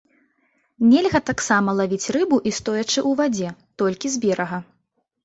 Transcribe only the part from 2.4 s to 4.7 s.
і стоячы ў вадзе, толькі з берага.